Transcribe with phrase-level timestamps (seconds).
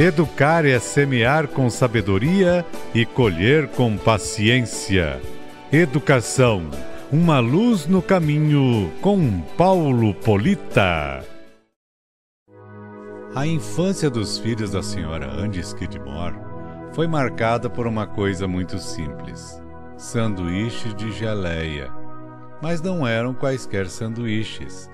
[0.00, 5.20] Educar é semear com sabedoria e colher com paciência.
[5.70, 6.70] Educação,
[7.12, 11.22] uma luz no caminho, com Paulo Polita.
[13.34, 16.38] A infância dos filhos da senhora Andy Skidmore
[16.94, 19.62] foi marcada por uma coisa muito simples:
[19.98, 21.92] sanduíches de geleia.
[22.62, 24.90] Mas não eram quaisquer sanduíches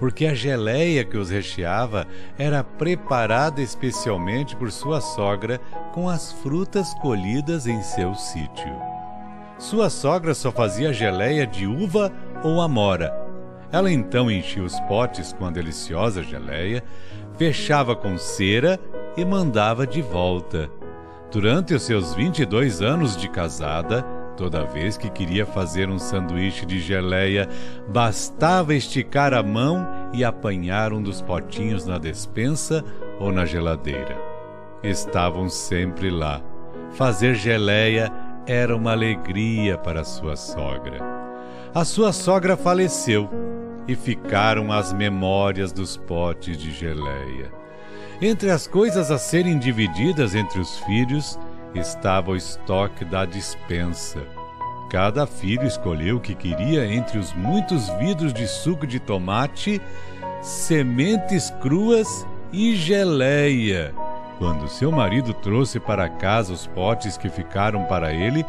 [0.00, 2.06] porque a geleia que os recheava
[2.38, 5.60] era preparada especialmente por sua sogra
[5.92, 8.74] com as frutas colhidas em seu sítio.
[9.58, 12.10] Sua sogra só fazia geleia de uva
[12.42, 13.14] ou amora.
[13.70, 16.82] Ela então enchia os potes com a deliciosa geleia,
[17.36, 18.80] fechava com cera
[19.18, 20.70] e mandava de volta.
[21.30, 24.02] Durante os seus 22 anos de casada,
[24.40, 27.46] Toda vez que queria fazer um sanduíche de geleia,
[27.86, 32.84] bastava esticar a mão e apanhar um dos potinhos na despensa
[33.18, 34.16] ou na geladeira.
[34.82, 36.40] Estavam sempre lá.
[36.92, 38.10] Fazer geleia
[38.46, 40.98] era uma alegria para sua sogra.
[41.74, 43.28] A sua sogra faleceu
[43.86, 47.52] e ficaram as memórias dos potes de geleia.
[48.20, 51.38] Entre as coisas a serem divididas entre os filhos,
[51.74, 54.20] estava o estoque da dispensa.
[54.90, 59.80] Cada filho escolheu o que queria entre os muitos vidros de suco de tomate,
[60.42, 63.94] sementes cruas e geleia.
[64.36, 68.44] Quando seu marido trouxe para casa os potes que ficaram para ele,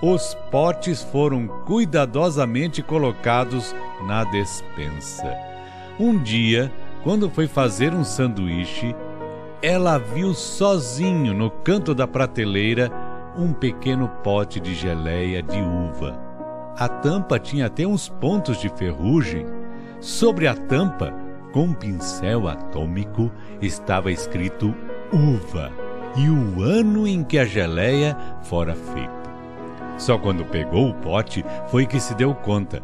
[0.00, 3.74] os potes foram cuidadosamente colocados
[4.06, 5.36] na despensa.
[5.98, 6.70] Um dia,
[7.02, 8.94] quando foi fazer um sanduíche,
[9.60, 13.01] ela viu sozinho no canto da prateleira
[13.36, 16.18] um pequeno pote de geleia de uva.
[16.76, 19.46] A tampa tinha até uns pontos de ferrugem.
[20.00, 21.12] Sobre a tampa,
[21.52, 23.30] com um pincel atômico,
[23.60, 24.74] estava escrito
[25.12, 25.70] uva
[26.16, 29.22] e o ano em que a geleia fora feita.
[29.98, 32.82] Só quando pegou o pote foi que se deu conta.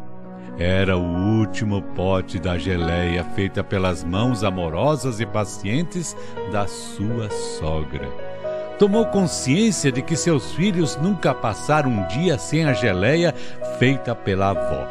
[0.57, 6.15] Era o último pote da geleia feita pelas mãos amorosas e pacientes
[6.51, 8.28] da sua sogra.
[8.79, 13.35] Tomou consciência de que seus filhos nunca passaram um dia sem a geleia
[13.77, 14.87] feita pela avó.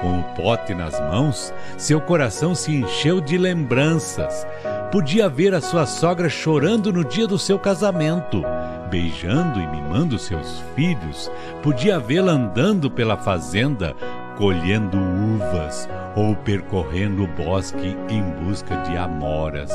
[0.00, 4.44] Com o pote nas mãos, seu coração se encheu de lembranças.
[4.90, 8.42] Podia ver a sua sogra chorando no dia do seu casamento,
[8.90, 11.30] beijando e mimando seus filhos.
[11.62, 13.94] Podia vê-la andando pela fazenda,
[14.36, 19.70] colhendo uvas ou percorrendo o bosque em busca de amoras.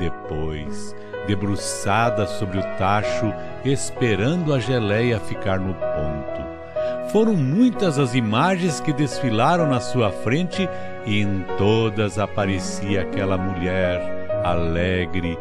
[0.00, 0.96] Depois,
[1.26, 3.32] debruçada sobre o tacho,
[3.64, 7.10] esperando a geleia ficar no ponto.
[7.12, 10.66] Foram muitas as imagens que desfilaram na sua frente
[11.04, 14.00] e em todas aparecia aquela mulher
[14.42, 15.38] alegre,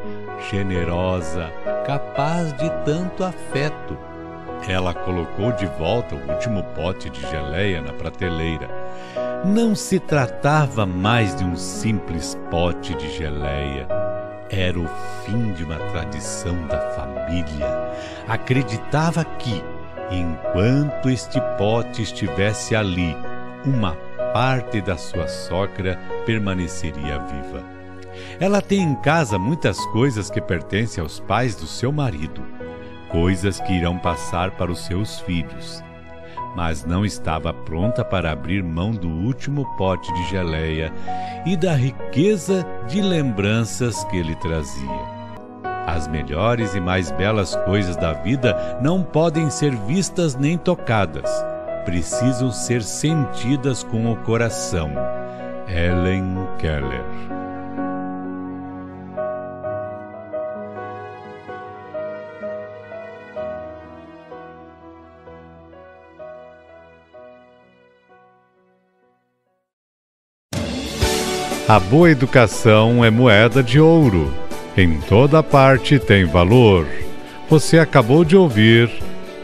[0.52, 1.50] generosa,
[1.86, 3.98] capaz de tanto afeto
[4.68, 8.70] ela colocou de volta o último pote de geleia na prateleira.
[9.46, 13.99] Não se tratava mais de um simples pote de geleia.
[14.50, 14.88] Era o
[15.24, 17.94] fim de uma tradição da família.
[18.28, 19.64] Acreditava que,
[20.12, 23.16] enquanto este pote estivesse ali,
[23.66, 23.96] uma
[24.34, 27.64] parte da sua sogra permaneceria viva.
[28.40, 32.44] Ela tem em casa muitas coisas que pertencem aos pais do seu marido
[33.10, 35.84] coisas que irão passar para os seus filhos.
[36.56, 40.92] Mas não estava pronta para abrir mão do último pote de geleia
[41.46, 45.20] e da riqueza de lembranças que ele trazia.
[45.88, 51.30] As melhores e mais belas coisas da vida não podem ser vistas nem tocadas,
[51.86, 54.92] precisam ser sentidas com o coração.
[55.68, 57.39] Ellen Keller
[71.70, 74.34] A boa educação é moeda de ouro.
[74.76, 76.88] Em toda parte tem valor.
[77.48, 78.90] Você acabou de ouvir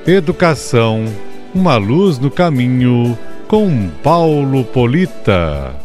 [0.07, 1.05] Educação,
[1.53, 3.15] uma luz no caminho,
[3.47, 5.84] com Paulo Polita.